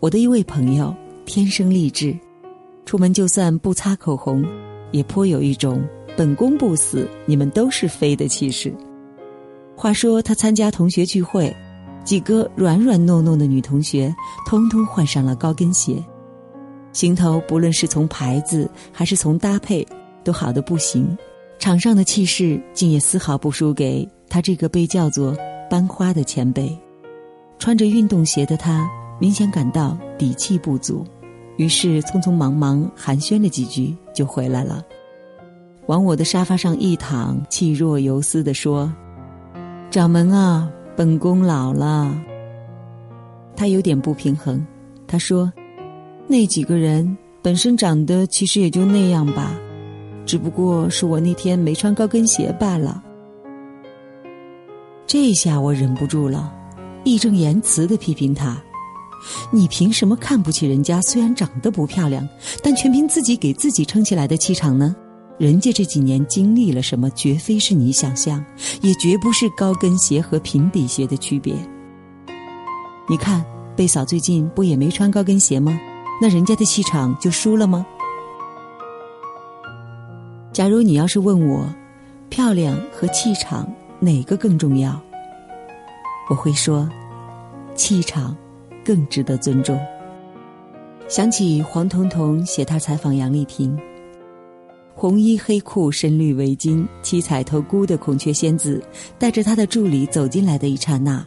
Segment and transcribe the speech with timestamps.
[0.00, 0.94] 我的一位朋友
[1.26, 2.16] 天生丽质，
[2.84, 4.44] 出门就算不擦口红，
[4.92, 5.82] 也颇有一种
[6.16, 8.72] 本宫不死，你们都是妃的气势。
[9.74, 11.54] 话说他参加同学聚会，
[12.04, 14.14] 几个软软糯糯的女同学，
[14.46, 16.00] 通通换上了高跟鞋，
[16.92, 19.84] 行头不论是从牌子还是从搭配，
[20.22, 21.18] 都好的不行。
[21.58, 25.36] 场上的气势竟也丝毫不输给他这个被叫做
[25.68, 26.78] “班花”的前辈。
[27.58, 28.88] 穿着运动鞋的他。
[29.18, 31.04] 明显感到底气不足，
[31.56, 34.84] 于是匆匆忙忙寒暄了几句就回来了，
[35.86, 38.92] 往我的沙发上一躺，气若游丝地说
[39.90, 42.16] ：“掌门啊，本宫老了。”
[43.56, 44.64] 他有点不平衡，
[45.06, 45.52] 他说
[46.28, 49.52] ：“那几个人本身长得其实也就那样吧，
[50.24, 53.02] 只不过是我那天没穿高跟鞋罢了。”
[55.08, 56.52] 这下我忍不住了，
[57.02, 58.62] 义正言辞的批评他。
[59.50, 61.00] 你凭什么看不起人家？
[61.02, 62.26] 虽然长得不漂亮，
[62.62, 64.94] 但全凭自己给自己撑起来的气场呢？
[65.38, 68.44] 人家这几年经历了什么，绝非是你想象，
[68.80, 71.54] 也绝不是高跟鞋和平底鞋的区别。
[73.08, 73.44] 你看
[73.76, 75.78] 贝嫂最近不也没穿高跟鞋吗？
[76.20, 77.86] 那人家的气场就输了吗？
[80.52, 81.72] 假如你要是问我，
[82.28, 85.00] 漂亮和气场哪个更重要？
[86.28, 86.88] 我会说，
[87.76, 88.36] 气场。
[88.88, 89.78] 更值得尊重。
[91.08, 93.78] 想起黄彤彤写他采访杨丽萍，
[94.94, 98.82] 红衣黑裤深绿围巾七彩头箍的孔雀仙子，
[99.18, 101.22] 带着她的助理走进来的一刹那，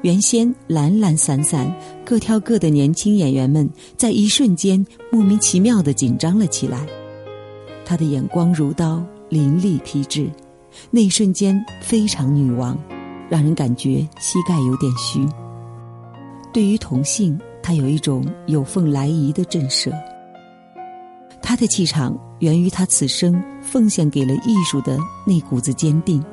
[0.00, 1.70] 原先懒懒散散、
[2.06, 3.68] 各挑各的年轻演员们，
[3.98, 6.86] 在一瞬间莫名其妙的紧张了起来。
[7.84, 10.30] 她的眼光如刀，凌厉批致，
[10.90, 12.78] 那一瞬间非常女王，
[13.28, 15.20] 让人感觉膝盖有点虚。
[16.54, 19.92] 对于同性，他有一种有凤来仪的震慑。
[21.42, 24.96] 他的气场源于他此生奉献给了艺术的
[25.26, 26.24] 那股子坚定，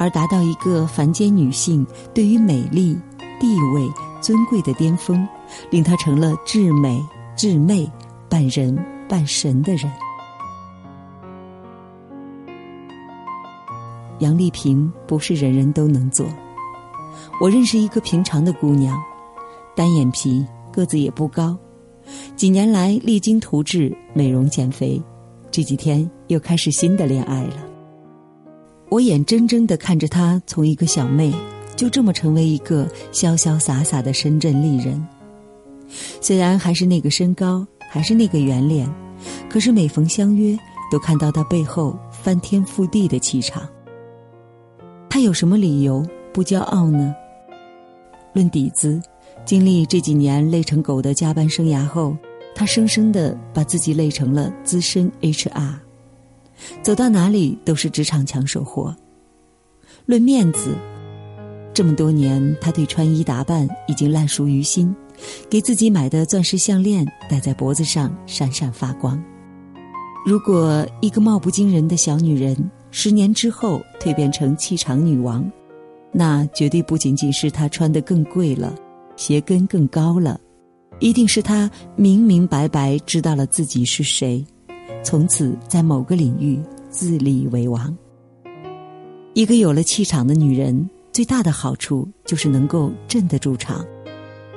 [0.00, 2.98] 而达到一个凡间女性对于美丽、
[3.38, 3.88] 地位、
[4.20, 5.26] 尊贵的巅峰，
[5.70, 7.00] 令他成了至美
[7.36, 7.88] 至媚、
[8.28, 8.76] 半人
[9.08, 9.88] 半神的人。
[14.18, 16.26] 杨丽萍不是人人都能做。
[17.40, 18.96] 我认识一个平常的姑娘，
[19.74, 21.56] 单眼皮，个子也不高，
[22.36, 25.00] 几年来励精图治，美容减肥，
[25.50, 27.56] 这几天又开始新的恋爱了。
[28.88, 31.32] 我眼睁睁的看着她从一个小妹，
[31.76, 35.02] 就这么成为一个潇潇洒洒的深圳丽人。
[36.20, 38.88] 虽然还是那个身高，还是那个圆脸，
[39.48, 40.58] 可是每逢相约，
[40.90, 43.66] 都看到她背后翻天覆地的气场。
[45.08, 46.06] 她有什么理由？
[46.32, 47.14] 不骄傲呢？
[48.32, 49.00] 论底子，
[49.44, 52.16] 经历这几年累成狗的加班生涯后，
[52.54, 55.74] 他生生的把自己累成了资深 HR，
[56.82, 58.96] 走到哪里都是职场抢手货。
[60.06, 60.74] 论面子，
[61.74, 64.94] 这么多年他对穿衣打扮已经烂熟于心，
[65.50, 69.22] 给自己买的钻石项链戴在脖子上闪闪发光。
[70.24, 72.56] 如果一个貌不惊人的小女人，
[72.90, 75.44] 十年之后蜕变成气场女王。
[76.14, 78.74] 那绝对不仅仅是他穿得更贵了，
[79.16, 80.38] 鞋跟更高了，
[81.00, 84.44] 一定是他明明白白知道了自己是谁，
[85.02, 87.96] 从此在某个领域自立为王。
[89.32, 93.82] 一个有了气场的女人，最大的好处就是能够镇得住场，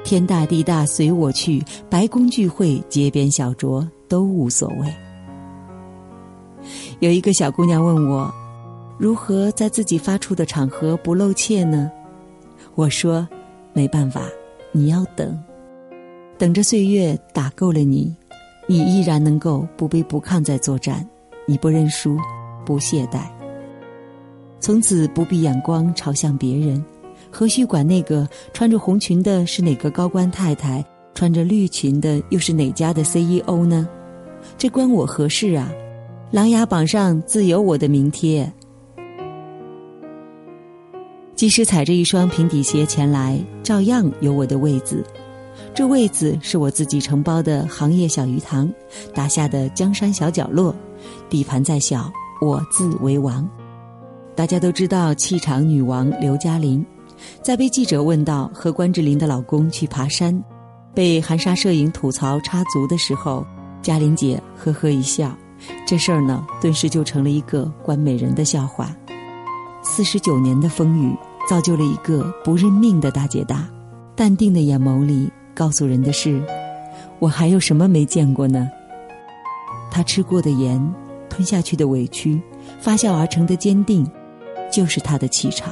[0.03, 4.93] 天大地大随我去，白宫聚会街边小酌都无所谓。
[6.99, 8.29] 有一个小姑娘问我。
[8.97, 11.91] 如何在自己发出的场合不露怯呢？
[12.75, 13.27] 我说，
[13.73, 14.23] 没办法，
[14.71, 15.37] 你要等，
[16.37, 18.15] 等着岁月打够了你，
[18.67, 21.05] 你依然能够不卑不亢在作战，
[21.45, 22.17] 你不认输，
[22.65, 23.19] 不懈怠，
[24.61, 26.81] 从此不必眼光朝向别人，
[27.29, 30.83] 何须管那个穿着红裙的是哪个高官太太，
[31.13, 33.87] 穿着绿裙的又是哪家的 CEO 呢？
[34.57, 35.69] 这关我何事啊？
[36.31, 38.49] 琅琊榜上自有我的名帖。
[41.35, 45.03] 即使踩着一双平底鞋前来，照样有我的位子。
[45.73, 48.71] 这位子是我自己承包的行业小鱼塘，
[49.13, 50.73] 打下的江山小角落。
[51.29, 52.09] 底盘再小，
[52.41, 53.47] 我自为王。
[54.33, 56.85] 大家都知道气场女王刘嘉玲，
[57.41, 60.41] 在被记者问到和关之琳的老公去爬山，
[60.93, 63.45] 被含沙射影吐槽插足的时候，
[63.81, 65.37] 嘉玲姐呵呵一笑，
[65.85, 68.95] 这事儿呢，顿时就成了一个关美人的笑话。
[69.87, 71.15] 四十九年的风雨，
[71.47, 73.65] 造就了一个不认命的大姐大。
[74.15, 76.41] 淡定的眼眸里告诉人的是：
[77.19, 78.67] 我还有什么没见过呢？
[79.91, 80.81] 他吃过的盐，
[81.29, 82.41] 吞下去的委屈，
[82.79, 84.05] 发酵而成的坚定，
[84.71, 85.71] 就是他的气场。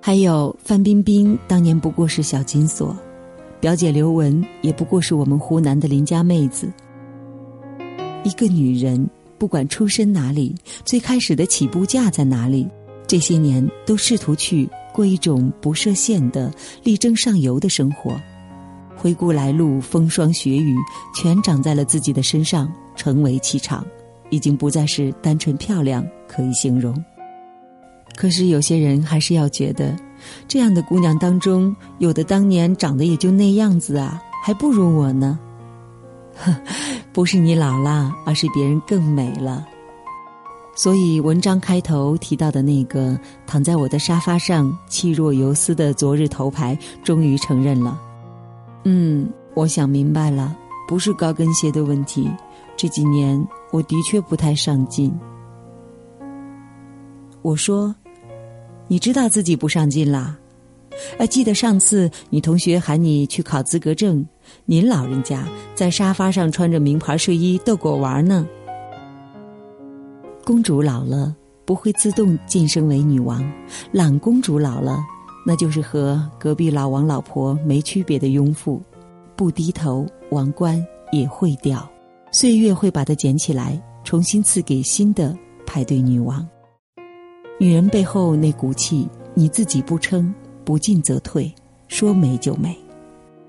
[0.00, 2.96] 还有范冰冰当年不过是小金锁，
[3.58, 6.72] 表姐刘雯也不过是我们湖南的邻家妹子。
[8.22, 9.08] 一个女人，
[9.42, 10.54] 不管出身哪里，
[10.84, 12.64] 最开始的起步价在哪里，
[13.08, 16.48] 这些年都试图去过一种不设限的、
[16.84, 18.14] 力争上游的生活。
[18.94, 20.76] 回顾来路，风霜雪雨，
[21.12, 23.84] 全长在了自己的身上，成为气场，
[24.30, 26.94] 已经不再是单纯漂亮可以形容。
[28.14, 29.92] 可是有些人还是要觉得，
[30.46, 35.36] 这样的姑娘当中，有的当年长得也就那样子啊，还不如我呢。
[37.12, 39.66] 不是你老了，而是别人更美了。
[40.74, 48.00] 所以文章开头提到的那个躺在我的沙发上气若游丝的昨日头牌，终于承认了。
[48.84, 50.56] 嗯，我想明白了，
[50.88, 52.30] 不是高跟鞋的问题。
[52.76, 55.12] 这几年我的确不太上进。
[57.42, 57.94] 我说。
[58.88, 60.36] 你知道自己不上进啦？
[61.18, 64.26] 哎，记得上次你同学喊你去考资格证，
[64.64, 68.46] 您老人家在沙发上穿着名牌睡衣逗狗玩呢。
[70.44, 71.34] 公主老了
[71.64, 73.42] 不会自动晋升为女王，
[73.92, 74.98] 懒公主老了
[75.46, 78.82] 那就是和隔壁老王老婆没区别的庸妇，
[79.36, 81.88] 不低头王冠也会掉，
[82.32, 86.46] 岁月会把它捡起来，重新赐给新的派对女王。
[87.60, 91.52] 女人背后那股气，你自己不撑，不进则退，
[91.88, 92.76] 说没就没。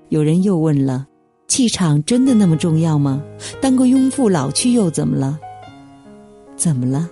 [0.08, 1.06] 有人又问了：
[1.48, 3.22] 气场真的那么重要吗？
[3.60, 5.38] 当个庸妇老去又怎么了？
[6.56, 7.08] 怎么了？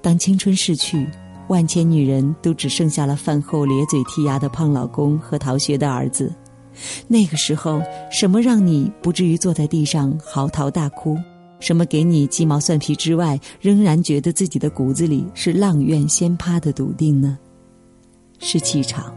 [0.00, 1.08] 当青春逝去，
[1.48, 6.32] 万千女人都只剩下了饭后咧嘴剔牙的胖老公和逃学的儿子。
[7.08, 7.80] 那个时候，
[8.10, 11.16] 什么让你不至于坐在地上嚎啕大哭？
[11.60, 17.38] 什么给你鸡毛蒜皮之外，仍然觉得自己的骨子里是阆苑仙葩的笃定呢？
[18.38, 19.14] 是气场。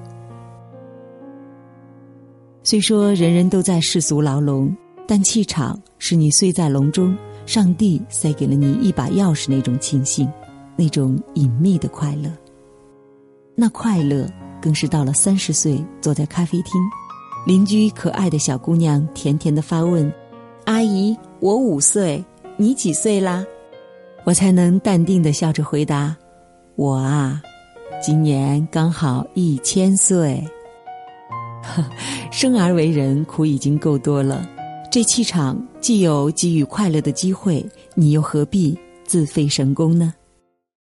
[2.63, 4.75] 虽说人人都在世俗牢笼，
[5.07, 10.29] 但气场是你虽在笼中，上帝塞给了你一把钥匙那种庆幸，
[10.75, 12.29] 那种隐秘的快乐。
[13.55, 14.29] 那快乐
[14.61, 16.81] 更是到了三十岁，坐在咖啡厅，
[17.45, 20.11] 邻居可爱的小姑娘甜甜的发问
[20.65, 22.23] ：“阿姨，我五岁。”
[22.59, 23.45] 你几岁啦？
[24.23, 26.17] 我才能淡定的笑着回答
[26.75, 27.39] ：“我啊，
[27.99, 30.43] 今年刚好一千岁。
[32.31, 34.47] 生而为人，苦已经够多了，
[34.91, 37.65] 这气场既有给予快乐的机会，
[37.95, 40.13] 你又何必自废神功呢？”